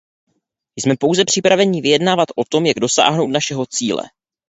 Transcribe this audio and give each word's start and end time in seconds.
Jsme 0.75 0.93
pouze 0.99 1.25
připraveni 1.25 1.81
vyjednávat 1.81 2.27
o 2.35 2.43
tom, 2.45 2.65
jak 2.65 2.79
dosáhnout 2.79 3.27
našeho 3.27 3.65
cíle. 3.65 4.03